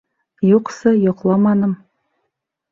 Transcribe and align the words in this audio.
-Юҡсы, 0.51 0.95
йоҡламаным... 1.09 1.79